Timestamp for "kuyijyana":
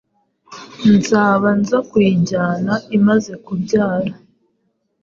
1.89-2.73